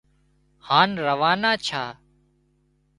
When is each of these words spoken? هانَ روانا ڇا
هانَ 0.67 0.89
روانا 1.07 1.51
ڇا 1.65 1.83